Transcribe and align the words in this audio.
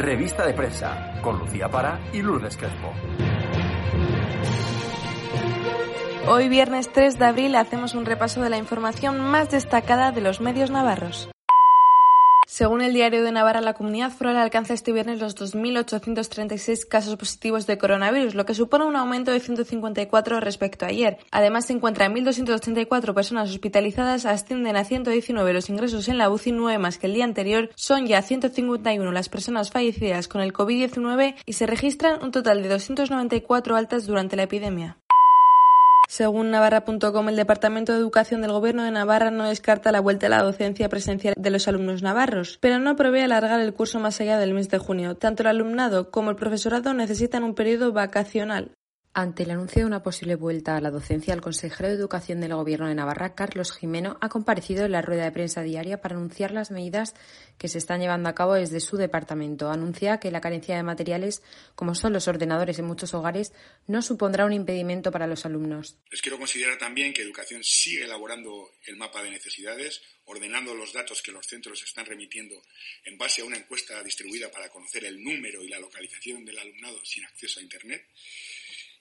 Revista 0.00 0.46
de 0.46 0.54
prensa 0.54 1.20
con 1.20 1.38
Lucía 1.38 1.68
Para 1.68 2.00
y 2.14 2.22
Lourdes 2.22 2.56
Crespo. 2.56 2.94
Hoy 6.26 6.48
viernes 6.48 6.90
3 6.90 7.18
de 7.18 7.26
abril 7.26 7.54
hacemos 7.54 7.94
un 7.94 8.06
repaso 8.06 8.40
de 8.40 8.48
la 8.48 8.56
información 8.56 9.20
más 9.20 9.50
destacada 9.50 10.10
de 10.10 10.22
los 10.22 10.40
medios 10.40 10.70
navarros. 10.70 11.28
Según 12.50 12.82
el 12.82 12.92
diario 12.92 13.22
de 13.22 13.30
Navarra, 13.30 13.60
la 13.60 13.74
comunidad 13.74 14.10
foral 14.10 14.36
alcanza 14.36 14.74
este 14.74 14.90
viernes 14.90 15.20
los 15.20 15.36
2.836 15.36 16.84
casos 16.88 17.14
positivos 17.14 17.68
de 17.68 17.78
coronavirus, 17.78 18.34
lo 18.34 18.44
que 18.44 18.54
supone 18.56 18.86
un 18.86 18.96
aumento 18.96 19.30
de 19.30 19.38
154 19.38 20.40
respecto 20.40 20.84
a 20.84 20.88
ayer. 20.88 21.18
Además, 21.30 21.66
se 21.66 21.74
encuentran 21.74 22.12
1.284 22.12 23.14
personas 23.14 23.50
hospitalizadas, 23.50 24.26
ascienden 24.26 24.74
a 24.74 24.82
119 24.82 25.52
los 25.52 25.70
ingresos 25.70 26.08
en 26.08 26.18
la 26.18 26.28
UCI, 26.28 26.50
9 26.50 26.78
más 26.78 26.98
que 26.98 27.06
el 27.06 27.14
día 27.14 27.24
anterior, 27.24 27.70
son 27.76 28.08
ya 28.08 28.20
151 28.20 29.12
las 29.12 29.28
personas 29.28 29.70
fallecidas 29.70 30.26
con 30.26 30.40
el 30.40 30.52
COVID-19 30.52 31.36
y 31.46 31.52
se 31.52 31.68
registran 31.68 32.20
un 32.20 32.32
total 32.32 32.64
de 32.64 32.68
294 32.68 33.76
altas 33.76 34.06
durante 34.06 34.34
la 34.34 34.42
epidemia. 34.42 34.99
Según 36.10 36.50
Navarra.com, 36.50 37.28
el 37.28 37.36
Departamento 37.36 37.92
de 37.92 38.00
Educación 38.00 38.40
del 38.42 38.50
Gobierno 38.50 38.82
de 38.82 38.90
Navarra 38.90 39.30
no 39.30 39.44
descarta 39.46 39.92
la 39.92 40.00
vuelta 40.00 40.26
a 40.26 40.30
la 40.30 40.42
docencia 40.42 40.88
presencial 40.88 41.34
de 41.38 41.50
los 41.50 41.68
alumnos 41.68 42.02
navarros, 42.02 42.58
pero 42.60 42.80
no 42.80 42.96
prevé 42.96 43.22
alargar 43.22 43.60
el 43.60 43.72
curso 43.72 44.00
más 44.00 44.20
allá 44.20 44.36
del 44.36 44.52
mes 44.52 44.68
de 44.70 44.78
junio. 44.78 45.14
Tanto 45.14 45.44
el 45.44 45.46
alumnado 45.46 46.10
como 46.10 46.30
el 46.30 46.36
profesorado 46.36 46.94
necesitan 46.94 47.44
un 47.44 47.54
periodo 47.54 47.92
vacacional. 47.92 48.72
Ante 49.12 49.42
el 49.42 49.50
anuncio 49.50 49.80
de 49.80 49.86
una 49.86 50.04
posible 50.04 50.36
vuelta 50.36 50.76
a 50.76 50.80
la 50.80 50.92
docencia, 50.92 51.34
el 51.34 51.40
consejero 51.40 51.88
de 51.88 51.96
Educación 51.96 52.40
del 52.40 52.54
Gobierno 52.54 52.86
de 52.86 52.94
Navarra, 52.94 53.34
Carlos 53.34 53.76
Jimeno, 53.76 54.16
ha 54.20 54.28
comparecido 54.28 54.84
en 54.84 54.92
la 54.92 55.02
rueda 55.02 55.24
de 55.24 55.32
prensa 55.32 55.62
diaria 55.62 56.00
para 56.00 56.14
anunciar 56.14 56.52
las 56.52 56.70
medidas 56.70 57.16
que 57.58 57.66
se 57.66 57.78
están 57.78 58.00
llevando 58.00 58.28
a 58.28 58.36
cabo 58.36 58.54
desde 58.54 58.78
su 58.78 58.96
departamento. 58.96 59.68
Anuncia 59.68 60.20
que 60.20 60.30
la 60.30 60.40
carencia 60.40 60.76
de 60.76 60.84
materiales, 60.84 61.42
como 61.74 61.96
son 61.96 62.12
los 62.12 62.28
ordenadores 62.28 62.78
en 62.78 62.84
muchos 62.84 63.12
hogares, 63.12 63.52
no 63.88 64.00
supondrá 64.00 64.46
un 64.46 64.52
impedimento 64.52 65.10
para 65.10 65.26
los 65.26 65.44
alumnos. 65.44 65.98
Les 66.08 66.22
quiero 66.22 66.38
considerar 66.38 66.78
también 66.78 67.12
que 67.12 67.22
Educación 67.22 67.64
sigue 67.64 68.04
elaborando 68.04 68.70
el 68.86 68.96
mapa 68.96 69.24
de 69.24 69.30
necesidades, 69.30 70.02
ordenando 70.26 70.72
los 70.72 70.92
datos 70.92 71.20
que 71.20 71.32
los 71.32 71.48
centros 71.48 71.82
están 71.82 72.06
remitiendo 72.06 72.62
en 73.04 73.18
base 73.18 73.42
a 73.42 73.44
una 73.44 73.56
encuesta 73.56 74.00
distribuida 74.04 74.52
para 74.52 74.68
conocer 74.68 75.04
el 75.04 75.20
número 75.20 75.64
y 75.64 75.68
la 75.68 75.80
localización 75.80 76.44
del 76.44 76.60
alumnado 76.60 77.04
sin 77.04 77.24
acceso 77.24 77.58
a 77.58 77.64
Internet. 77.64 78.06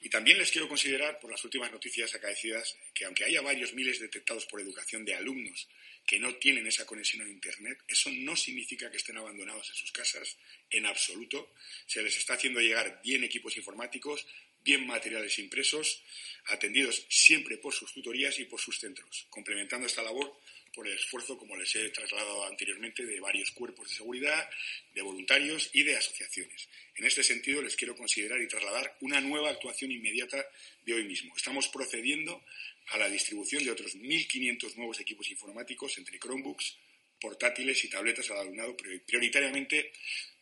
Y 0.00 0.10
también 0.10 0.38
les 0.38 0.50
quiero 0.50 0.68
considerar, 0.68 1.18
por 1.18 1.30
las 1.30 1.42
últimas 1.44 1.72
noticias 1.72 2.14
acaecidas, 2.14 2.76
que 2.94 3.04
aunque 3.04 3.24
haya 3.24 3.40
varios 3.40 3.72
miles 3.74 3.98
detectados 3.98 4.46
por 4.46 4.60
educación 4.60 5.04
de 5.04 5.14
alumnos 5.14 5.68
que 6.06 6.18
no 6.18 6.36
tienen 6.36 6.66
esa 6.66 6.86
conexión 6.86 7.26
a 7.26 7.28
Internet, 7.28 7.82
eso 7.86 8.10
no 8.10 8.34
significa 8.34 8.90
que 8.90 8.96
estén 8.96 9.18
abandonados 9.18 9.68
en 9.68 9.74
sus 9.74 9.92
casas 9.92 10.38
en 10.70 10.86
absoluto. 10.86 11.52
Se 11.86 12.02
les 12.02 12.16
está 12.16 12.34
haciendo 12.34 12.60
llegar 12.60 13.00
bien 13.04 13.24
equipos 13.24 13.56
informáticos, 13.56 14.24
bien 14.64 14.86
materiales 14.86 15.38
impresos, 15.38 16.02
atendidos 16.46 17.04
siempre 17.08 17.58
por 17.58 17.74
sus 17.74 17.92
tutorías 17.92 18.38
y 18.38 18.44
por 18.44 18.60
sus 18.60 18.78
centros, 18.78 19.26
complementando 19.28 19.86
esta 19.86 20.02
labor 20.02 20.40
por 20.78 20.86
el 20.86 20.94
esfuerzo, 20.94 21.36
como 21.36 21.56
les 21.56 21.74
he 21.74 21.88
trasladado 21.88 22.46
anteriormente, 22.46 23.04
de 23.04 23.18
varios 23.18 23.50
cuerpos 23.50 23.88
de 23.88 23.96
seguridad, 23.96 24.48
de 24.94 25.02
voluntarios 25.02 25.70
y 25.72 25.82
de 25.82 25.96
asociaciones. 25.96 26.68
En 26.94 27.04
este 27.04 27.24
sentido, 27.24 27.60
les 27.60 27.74
quiero 27.74 27.96
considerar 27.96 28.40
y 28.40 28.46
trasladar 28.46 28.96
una 29.00 29.20
nueva 29.20 29.50
actuación 29.50 29.90
inmediata 29.90 30.46
de 30.86 30.94
hoy 30.94 31.02
mismo. 31.02 31.36
Estamos 31.36 31.66
procediendo 31.66 32.44
a 32.90 32.98
la 32.98 33.08
distribución 33.08 33.64
de 33.64 33.72
otros 33.72 33.96
1.500 33.96 34.76
nuevos 34.76 35.00
equipos 35.00 35.28
informáticos 35.32 35.98
entre 35.98 36.20
Chromebooks, 36.20 36.76
portátiles 37.20 37.84
y 37.84 37.90
tabletas 37.90 38.30
al 38.30 38.38
alumnado 38.38 38.76
prioritariamente 39.06 39.92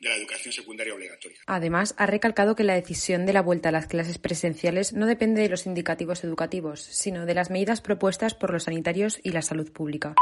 de 0.00 0.08
la 0.08 0.16
educación 0.16 0.52
secundaria 0.52 0.94
obligatoria. 0.94 1.38
Además, 1.46 1.94
ha 1.98 2.06
recalcado 2.06 2.56
que 2.56 2.64
la 2.64 2.74
decisión 2.74 3.26
de 3.26 3.32
la 3.32 3.42
vuelta 3.42 3.70
a 3.70 3.72
las 3.72 3.86
clases 3.86 4.18
presenciales 4.18 4.92
no 4.92 5.06
depende 5.06 5.42
de 5.42 5.48
los 5.48 5.66
indicativos 5.66 6.24
educativos, 6.24 6.82
sino 6.82 7.26
de 7.26 7.34
las 7.34 7.50
medidas 7.50 7.80
propuestas 7.80 8.34
por 8.34 8.52
los 8.52 8.64
sanitarios 8.64 9.20
y 9.22 9.30
la 9.30 9.42
salud 9.42 9.72
pública. 9.72 10.14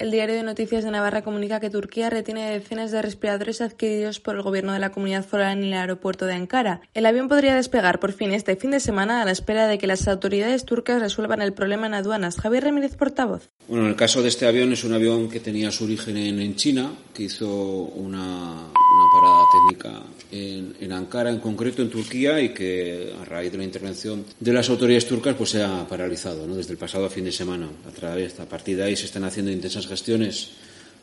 El 0.00 0.10
diario 0.10 0.34
de 0.34 0.42
noticias 0.42 0.82
de 0.82 0.90
Navarra 0.90 1.20
comunica 1.20 1.60
que 1.60 1.68
Turquía 1.68 2.08
retiene 2.08 2.50
decenas 2.50 2.90
de 2.90 3.02
respiradores 3.02 3.60
adquiridos 3.60 4.18
por 4.18 4.34
el 4.34 4.40
gobierno 4.40 4.72
de 4.72 4.78
la 4.78 4.92
comunidad 4.92 5.26
foral 5.26 5.58
en 5.58 5.64
el 5.64 5.74
aeropuerto 5.74 6.24
de 6.24 6.32
Ankara. 6.32 6.80
El 6.94 7.04
avión 7.04 7.28
podría 7.28 7.54
despegar 7.54 8.00
por 8.00 8.12
fin 8.12 8.32
este 8.32 8.56
fin 8.56 8.70
de 8.70 8.80
semana 8.80 9.20
a 9.20 9.26
la 9.26 9.30
espera 9.32 9.66
de 9.66 9.76
que 9.76 9.86
las 9.86 10.08
autoridades 10.08 10.64
turcas 10.64 11.02
resuelvan 11.02 11.42
el 11.42 11.52
problema 11.52 11.86
en 11.86 11.92
aduanas. 11.92 12.38
Javier 12.38 12.64
Ramírez, 12.64 12.96
portavoz. 12.96 13.50
Bueno, 13.68 13.84
en 13.84 13.90
el 13.90 13.96
caso 13.96 14.22
de 14.22 14.28
este 14.28 14.46
avión 14.46 14.72
es 14.72 14.84
un 14.84 14.94
avión 14.94 15.28
que 15.28 15.38
tenía 15.38 15.70
su 15.70 15.84
origen 15.84 16.16
en, 16.16 16.56
China, 16.56 16.94
que 17.12 17.24
hizo 17.24 17.46
una, 17.48 18.70
una 18.92 19.10
parada 19.12 19.44
técnica 19.52 20.02
en, 20.32 20.92
Ankara, 20.92 21.30
en 21.30 21.38
concreto 21.38 21.82
en 21.82 21.90
Turquía, 21.90 22.40
y 22.40 22.52
que 22.54 23.14
a 23.20 23.24
raíz 23.24 23.52
de 23.52 23.58
la 23.58 23.64
intervención 23.64 24.24
de 24.38 24.52
las 24.52 24.68
autoridades 24.68 25.06
turcas 25.06 25.36
pues 25.36 25.50
se 25.50 25.62
ha 25.62 25.86
paralizado 25.88 26.46
¿no? 26.46 26.56
desde 26.56 26.72
el 26.72 26.78
pasado 26.78 27.08
fin 27.08 27.24
de 27.24 27.32
semana. 27.32 27.68
A, 27.86 27.90
través, 27.90 28.38
a 28.40 28.46
partir 28.46 28.76
de 28.76 28.84
ahí 28.84 28.96
se 28.96 29.06
están 29.06 29.24
haciendo 29.24 29.50
intensas 29.50 29.86
gestiones 29.86 30.50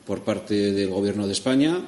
por 0.06 0.24
parte 0.24 0.72
del 0.72 0.90
Gobierno 0.90 1.28
de 1.28 1.34
España 1.34 1.82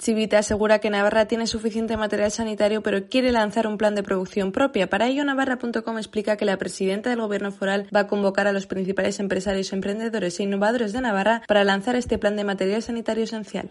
Civita 0.00 0.38
asegura 0.38 0.78
que 0.78 0.90
Navarra 0.90 1.26
tiene 1.26 1.48
suficiente 1.48 1.96
material 1.96 2.30
sanitario 2.30 2.82
pero 2.82 3.08
quiere 3.08 3.32
lanzar 3.32 3.66
un 3.66 3.78
plan 3.78 3.96
de 3.96 4.04
producción 4.04 4.52
propia. 4.52 4.88
Para 4.88 5.08
ello, 5.08 5.24
Navarra.com 5.24 5.98
explica 5.98 6.36
que 6.36 6.44
la 6.44 6.56
presidenta 6.56 7.10
del 7.10 7.20
Gobierno 7.20 7.50
foral 7.50 7.88
va 7.94 8.00
a 8.00 8.06
convocar 8.06 8.46
a 8.46 8.52
los 8.52 8.66
principales 8.66 9.18
empresarios, 9.18 9.72
emprendedores 9.72 10.38
e 10.38 10.44
innovadores 10.44 10.92
de 10.92 11.00
Navarra 11.00 11.42
para 11.48 11.64
lanzar 11.64 11.96
este 11.96 12.16
plan 12.16 12.36
de 12.36 12.44
material 12.44 12.82
sanitario 12.82 13.24
esencial. 13.24 13.70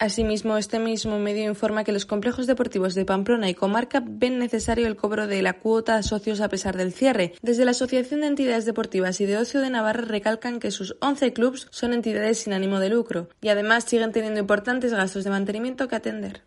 Asimismo, 0.00 0.56
este 0.56 0.78
mismo 0.78 1.18
medio 1.18 1.50
informa 1.50 1.82
que 1.82 1.90
los 1.90 2.06
complejos 2.06 2.46
deportivos 2.46 2.94
de 2.94 3.04
Pamplona 3.04 3.48
y 3.48 3.54
Comarca 3.54 4.00
ven 4.06 4.38
necesario 4.38 4.86
el 4.86 4.94
cobro 4.94 5.26
de 5.26 5.42
la 5.42 5.54
cuota 5.54 5.96
a 5.96 6.04
socios 6.04 6.40
a 6.40 6.48
pesar 6.48 6.76
del 6.76 6.92
cierre. 6.92 7.34
Desde 7.42 7.64
la 7.64 7.72
Asociación 7.72 8.20
de 8.20 8.28
Entidades 8.28 8.64
Deportivas 8.64 9.20
y 9.20 9.26
de 9.26 9.38
Ocio 9.38 9.60
de 9.60 9.70
Navarra 9.70 10.02
recalcan 10.02 10.60
que 10.60 10.70
sus 10.70 10.94
11 11.00 11.32
clubs 11.32 11.66
son 11.70 11.92
entidades 11.92 12.38
sin 12.38 12.52
ánimo 12.52 12.78
de 12.78 12.90
lucro 12.90 13.28
y 13.40 13.48
además 13.48 13.84
siguen 13.84 14.12
teniendo 14.12 14.38
importantes 14.38 14.92
gastos 14.94 15.24
de 15.24 15.30
mantenimiento 15.30 15.88
que 15.88 15.96
atender. 15.96 16.42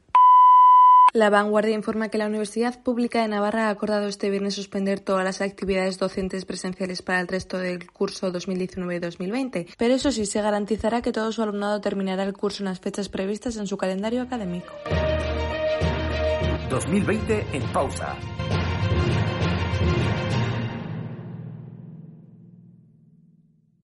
La 1.14 1.30
vanguardia 1.30 1.76
informa 1.76 2.08
que 2.08 2.18
la 2.18 2.28
Universidad 2.28 2.82
Pública 2.82 3.22
de 3.22 3.28
Navarra 3.28 3.68
ha 3.68 3.70
acordado 3.70 4.08
este 4.08 4.30
viernes 4.30 4.56
suspender 4.56 5.02
todas 5.02 5.26
las 5.26 5.42
actividades 5.42 6.00
docentes 6.00 6.46
presenciales 6.46 7.02
para 7.02 7.20
el 7.20 7.28
resto 7.28 7.58
del 7.58 7.92
curso 7.92 8.32
2019-2020, 8.32 9.76
pero 9.78 9.94
eso 9.94 10.12
sí 10.12 10.26
se 10.26 10.42
garantizará 10.42 11.02
que 11.02 11.12
todo 11.12 11.34
su 11.34 11.44
alumnado 11.44 11.82
terminará 11.82 12.24
el 12.24 12.32
curso 12.32 12.64
en 12.64 12.70
las 12.70 12.80
fechas 12.80 13.10
previstas 13.10 13.58
en 13.58 13.68
su 13.68 13.76
calendario 13.76 14.22
académico. 14.22 14.74
2020 16.70 17.48
en 17.52 17.64
pausa 17.74 18.16